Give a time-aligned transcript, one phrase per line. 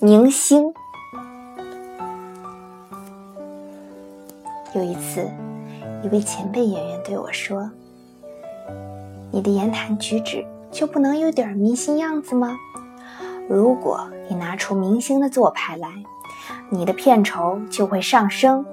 [0.00, 0.72] 明星。
[4.74, 5.28] 有一次，
[6.02, 7.70] 一位前辈演员对我说
[9.32, 12.56] ：“你的言谈举止就不能有点明星样子吗？
[13.48, 15.88] 如果你拿出明星的做派来，
[16.68, 18.64] 你的片酬就会上升，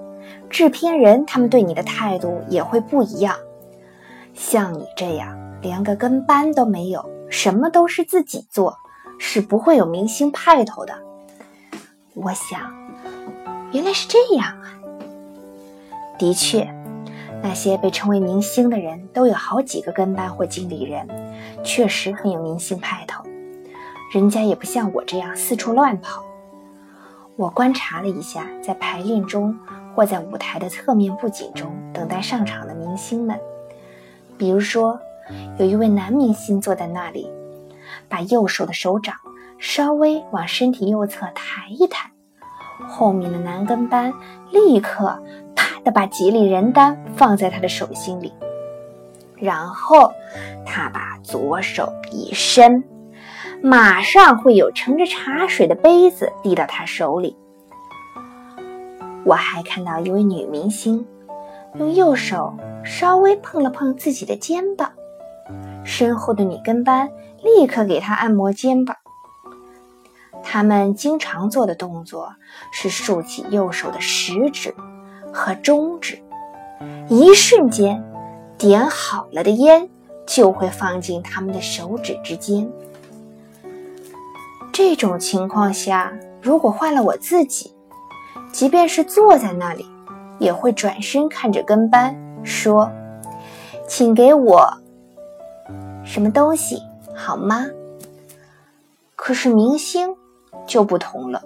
[0.51, 3.35] 制片人他们对你的态度也会不一样。
[4.35, 8.77] 像你这样连个跟班都没有，什么都是自己做，
[9.19, 10.93] 是不会有明星派头的。”
[12.13, 12.73] 我想，
[13.71, 14.73] 原来是这样啊！
[16.17, 16.67] 的确，
[17.43, 21.07] 那些被称为明星的人都有好几个跟班或经理人，
[21.63, 23.23] 确实很有明星派头。
[24.11, 26.23] 人家也不像我这样四处乱跑。
[27.35, 29.55] 我观察了一下，在排练中
[29.93, 33.39] 或在舞台的侧面布景中等待上场的明星们，
[34.39, 34.99] 比如说，
[35.57, 37.31] 有一位男明星坐在那里，
[38.07, 39.15] 把右手的手掌。
[39.59, 42.11] 稍微往身体右侧抬一抬，
[42.87, 44.13] 后面的男跟班
[44.51, 45.19] 立刻
[45.55, 48.31] 啪的把吉利人丹放在他的手心里，
[49.35, 50.13] 然后
[50.63, 52.83] 他把左手一伸，
[53.63, 57.35] 马上会有盛着茶水的杯子递到他手里。
[59.25, 61.03] 我还看到一位女明星
[61.79, 62.55] 用右手
[62.85, 64.91] 稍微碰了碰自己的肩膀，
[65.87, 67.09] 身后的女跟班
[67.41, 68.97] 立刻给他按摩肩膀。
[70.43, 72.33] 他们经常做的动作
[72.71, 74.75] 是竖起右手的食指
[75.33, 76.21] 和中指，
[77.09, 78.03] 一瞬间，
[78.57, 79.89] 点好了的烟
[80.25, 82.69] 就会放进他们的手指之间。
[84.71, 87.73] 这种情况下，如果换了我自己，
[88.51, 89.85] 即便是坐在那里，
[90.37, 92.91] 也会转身看着跟班说
[93.87, 94.71] ：“请给我
[96.07, 96.81] 什么东西
[97.13, 97.67] 好吗？”
[99.15, 100.15] 可是明星。
[100.65, 101.41] 就不同了，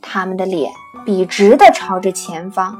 [0.00, 0.72] 他们的脸
[1.04, 2.76] 笔直的朝着前方，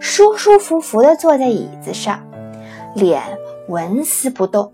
[0.00, 2.18] 舒舒服服的坐在椅子上，
[2.94, 3.22] 脸
[3.68, 4.72] 纹丝不动，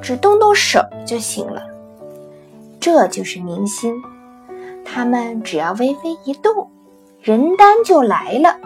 [0.00, 1.62] 只动动手就行了。
[2.78, 4.00] 这就是明星，
[4.84, 6.70] 他们只要微微一动，
[7.20, 8.56] 人单就来了。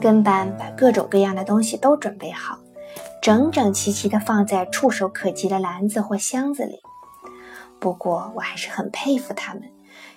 [0.00, 2.56] 跟班把各种各样的东西都准备好，
[3.20, 6.80] 整整齐齐的放在触手可及的篮子或箱子里。
[7.78, 9.62] 不过我还是很佩服他们，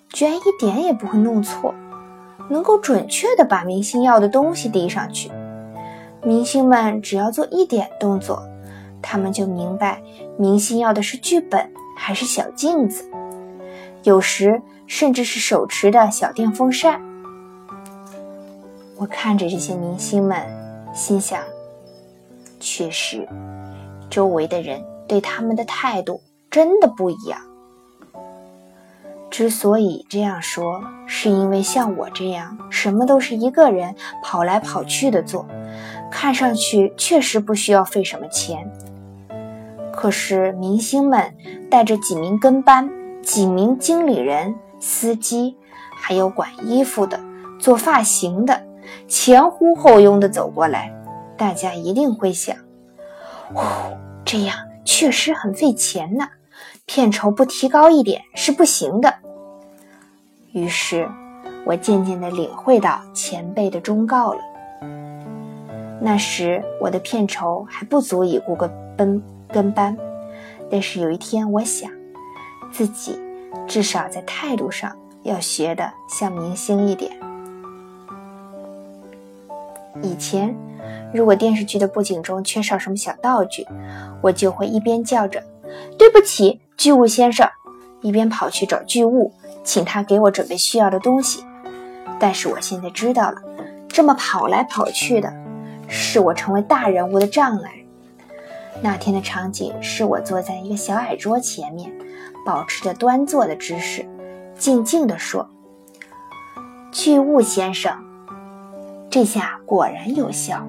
[0.10, 1.74] 居然一点也不会弄错，
[2.50, 5.30] 能够准确的把明星要的东西递上去。
[6.24, 8.44] 明星们只要做一点动作，
[9.02, 10.02] 他们就明白
[10.38, 13.10] 明星要的是剧本还是小镜子，
[14.04, 17.02] 有时甚至是手持的小电风扇。
[18.98, 20.46] 我看着这些明星们，
[20.94, 21.42] 心想：
[22.60, 23.28] 确实，
[24.10, 27.40] 周围的人对他们的态度真的不一样。
[29.30, 35.46] 之所以这样说，是因为像我这样什么都是一个人跑来跑去的做，
[36.12, 38.70] 看上去确实不需要费什么钱。
[39.94, 41.34] 可是明星们
[41.70, 42.90] 带着几名跟班、
[43.22, 45.56] 几名经理人、司机，
[46.02, 47.20] 还有管衣服的、
[47.60, 48.64] 做发型的，
[49.08, 50.92] 前呼后拥的走过来，
[51.40, 52.54] 大家一定会想：
[53.54, 53.64] 呼，
[54.26, 56.28] 这样确实很费钱呢，
[56.86, 59.12] 片酬不提高一点是不行的。
[60.52, 61.10] 于是，
[61.66, 64.42] 我渐渐地领会到前辈的忠告了。
[66.02, 69.98] 那时我的片酬还不足以雇个跟跟班，
[70.70, 71.90] 但是有一天，我想，
[72.70, 73.18] 自己
[73.66, 77.12] 至少在态度上要学的像明星一点。
[80.02, 80.56] 以前，
[81.14, 83.66] 如果电视剧的布景中缺少什么小道具，
[84.22, 85.44] 我就会一边叫着
[85.98, 87.50] “对不起，剧务先生”，
[88.02, 89.34] 一边跑去找剧务。
[89.62, 91.44] 请他给我准备需要的东西，
[92.20, 93.38] 但是我现在知道了，
[93.88, 95.32] 这么跑来跑去的，
[95.88, 97.72] 是我成为大人物的障碍。
[98.82, 101.92] 那天的场景是我坐在一个小矮桌前面，
[102.46, 104.08] 保持着端坐的姿势，
[104.58, 105.48] 静静地说
[106.92, 107.94] ：“剧务先生。”
[109.12, 110.66] 这下果然有效，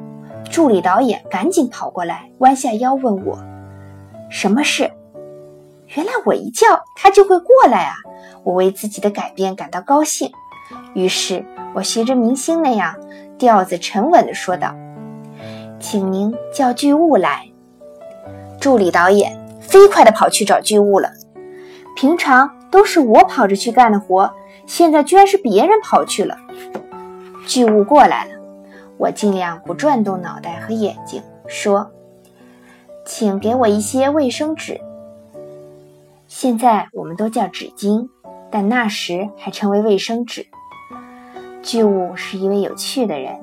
[0.51, 3.39] 助理导演赶紧跑过来，弯下腰问我
[4.29, 4.91] ：“什么事？”
[5.95, 6.67] 原来我一叫
[6.97, 7.95] 他就会过来啊！
[8.43, 10.31] 我为自己的改变感到高兴，
[10.95, 11.45] 于是
[11.75, 12.95] 我学着明星那样，
[13.39, 14.75] 调子沉稳地说道
[15.79, 17.49] ：“请您叫剧务来。”
[18.61, 21.11] 助理导演飞快地跑去找剧务了。
[21.97, 24.33] 平常都是我跑着去干的活，
[24.67, 26.37] 现在居然是别人跑去了。
[27.47, 28.33] 剧务过来了，
[29.01, 31.91] 我尽量不转动脑袋和眼睛，说
[33.07, 34.79] ：“请给我一些卫生纸。”
[36.29, 38.11] 现在我们都叫纸巾，
[38.51, 40.47] 但那时还称为卫生纸。
[41.63, 43.41] 巨物是一位有趣的人。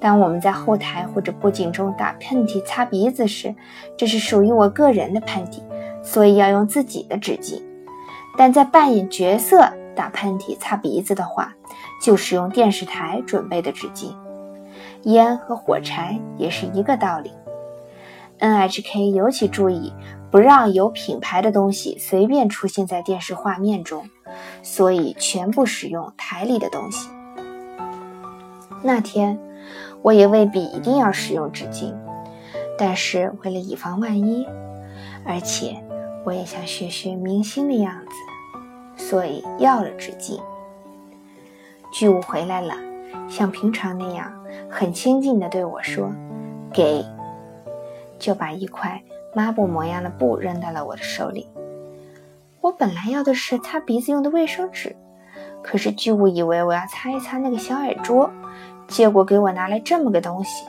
[0.00, 3.54] 当我们在后台或者布景中打喷嚏、擦鼻子时，
[3.96, 5.60] 这是属于我个人的喷嚏，
[6.02, 7.62] 所以要用自己的纸巾；
[8.36, 11.54] 但在扮演角色打喷嚏、擦鼻子的话，
[12.02, 14.12] 就使用电视台准备的纸巾。
[15.04, 17.32] 烟和火柴也是一个道理。
[18.38, 19.92] NHK 尤其注意
[20.30, 24.08] 不让有品牌的东西随便出现在电视画面中，
[24.62, 27.08] 所以全部使用台里的东西。
[28.82, 29.38] 那天。
[30.02, 31.94] 我也未必一定要使用纸巾，
[32.76, 34.44] 但是为了以防万一，
[35.24, 35.76] 而且
[36.24, 37.94] 我也想学学明星的样
[38.96, 40.40] 子，所以要了纸巾。
[41.92, 42.74] 巨物回来了，
[43.28, 44.32] 像平常那样
[44.68, 46.12] 很亲近地对我说
[46.72, 47.04] ：“给。”
[48.18, 49.02] 就把一块
[49.34, 51.48] 抹布模样的布扔到了我的手里。
[52.60, 54.94] 我本来要的是擦鼻子用的卫生纸，
[55.62, 58.30] 可是巨物以为我要擦一擦那个小矮桌。
[58.88, 60.66] 结果给我拿来这么个东西，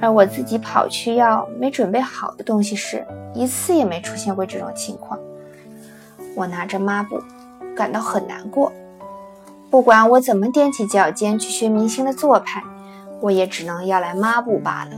[0.00, 3.04] 而我自己跑去要没准备好的东西时，
[3.34, 5.18] 一次也没出现过这种情况。
[6.36, 7.20] 我拿着抹布，
[7.74, 8.72] 感到很难过。
[9.74, 12.62] 不管我怎么踮起脚尖去学明星的做派，
[13.20, 14.92] 我也只能要来抹布罢了。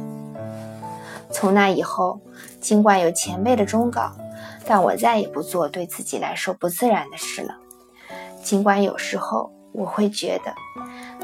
[1.31, 2.21] 从那以后，
[2.61, 4.13] 尽管有前辈的忠告，
[4.67, 7.55] 但我再也不做对自己来说不自然的事了。
[8.43, 10.53] 尽管有时候我会觉得。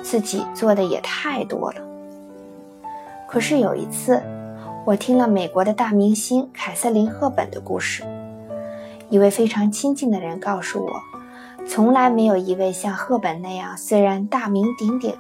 [0.03, 1.83] 自己做的也太多了。
[3.29, 4.23] 可是有一次，
[4.87, 8.03] 我听了美国的大明星凯瑟琳·赫本的故事。
[9.11, 11.12] 一位非常亲近的人告诉我，
[11.67, 15.17] 从来没有一位像赫本那样虽然大名鼎鼎，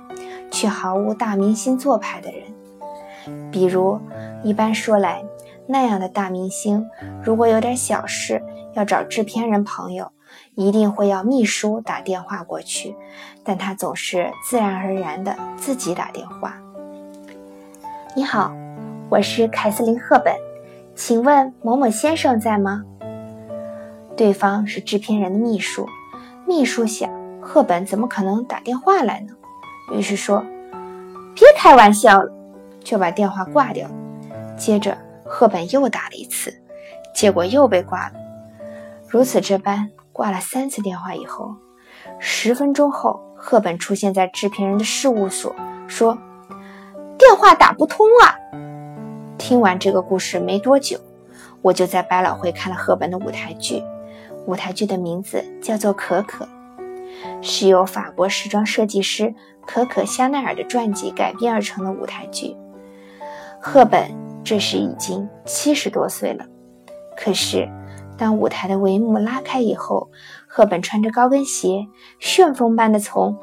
[0.50, 3.50] 却毫无大明星做派的人。
[3.50, 3.98] 比如，
[4.42, 5.24] 一般说来，
[5.66, 6.86] 那样的大明星
[7.22, 8.42] 如果有点小事
[8.74, 10.10] 要找制片人朋友。
[10.54, 12.94] 一定会要秘书打电话过去，
[13.44, 16.58] 但他总是自然而然的自己打电话。
[18.14, 18.52] 你好，
[19.10, 20.34] 我是凯瑟琳·赫本，
[20.94, 22.82] 请问某某先生在吗？
[24.16, 25.86] 对方是制片人的秘书，
[26.46, 27.10] 秘书想，
[27.40, 29.34] 赫本怎么可能打电话来呢？
[29.92, 30.44] 于是说
[31.34, 32.32] ：“别开玩笑了。”
[32.84, 33.88] 就把电话挂掉。
[34.56, 36.52] 接着，赫本又打了一次，
[37.14, 38.14] 结果又被挂了。
[39.08, 39.90] 如此这般。
[40.14, 41.54] 挂了三次电话以后，
[42.18, 45.56] 十分钟后，赫本出现在制片人的事务所，
[45.86, 46.18] 说
[47.16, 48.36] ：“电话打不通啊！”
[49.38, 51.00] 听完这个故事没多久，
[51.62, 53.82] 我就在百老汇看了赫本的舞台剧。
[54.46, 56.44] 舞台剧的名字叫做《可可》，
[57.40, 59.34] 是由法国时装设计师
[59.66, 62.56] 可可·香奈儿的传记改编而成的舞台剧。
[63.60, 64.10] 赫本
[64.42, 66.44] 这时已经七十多岁了，
[67.16, 67.68] 可是。
[68.18, 70.08] 当舞台的帷幕拉开以后，
[70.46, 71.88] 赫本穿着高跟鞋，
[72.20, 73.36] 旋风般的从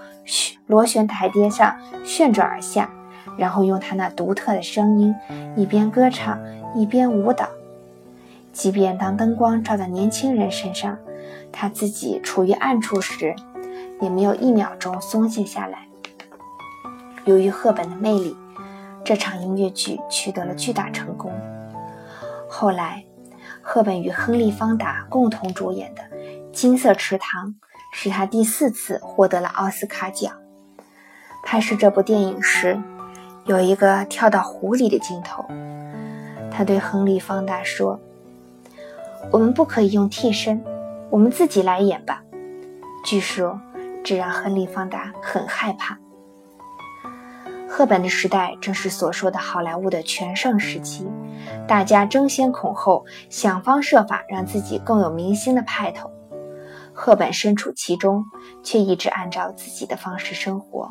[0.68, 1.76] 螺旋台阶上
[2.06, 2.90] 旋转而下，
[3.36, 5.14] 然后用她那独特的声音
[5.58, 6.40] 一边歌唱
[6.76, 7.50] 一边舞蹈。
[8.60, 10.98] 即便当灯光照到年轻人身上，
[11.50, 13.34] 他自己处于暗处时，
[14.02, 15.88] 也没有一秒钟松懈下来。
[17.24, 18.36] 由于赫本的魅力，
[19.06, 21.32] 这场音乐剧取得了巨大成功。
[22.50, 23.06] 后来。
[23.62, 26.02] 赫本与亨利·方达共同主演的
[26.52, 27.48] 《金色池塘》
[27.94, 30.34] 是他第四次获得了奥斯卡奖。
[31.44, 32.82] 拍摄这部电影时，
[33.46, 35.46] 有一个跳到湖里的镜头。
[36.50, 38.00] 他对亨利·方达说
[39.32, 40.64] ：“我们不可以用替身，
[41.10, 42.24] 我们自己来演吧。”
[43.06, 43.60] 据说，
[44.04, 45.98] 这让亨利·方达很害怕。
[47.68, 51.08] 赫本的时代正是所说的好莱坞的全盛时期，
[51.68, 56.12] 大家争先恐后，想方设法让自己更有明星的派头。
[56.94, 58.26] 赫本身处其中，
[58.64, 60.90] 却一直按照自己的方式生活。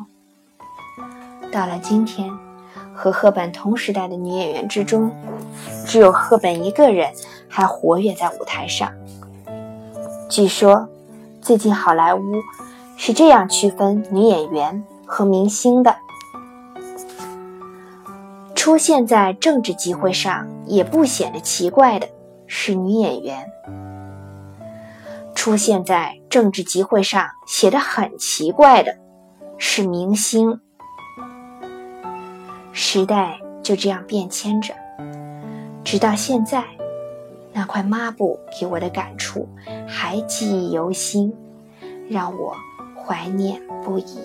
[1.51, 2.31] 到了今天，
[2.99, 5.09] 和赫本同时代的女演员之中，
[5.85, 7.09] 只有赫本一个人
[7.47, 8.91] 还活跃在舞台上。
[10.29, 10.89] 据说，
[11.41, 12.19] 最近好莱坞
[12.97, 15.95] 是这样区分女演员和明星的。
[18.53, 22.09] 出现在政治集会上也不显得奇怪的
[22.47, 23.49] 是女演员，
[25.33, 28.97] 出现在政治集会上显得很奇怪的
[29.57, 30.59] 是明星。
[32.81, 34.73] 时代就这样变迁着，
[35.83, 36.63] 直到现在，
[37.51, 39.45] 那块抹布给我的感触
[39.85, 41.31] 还记忆犹新，
[42.09, 42.55] 让我
[42.95, 44.19] 怀念不已。